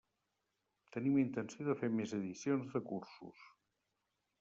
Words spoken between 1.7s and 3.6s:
fer més edicions de cursos.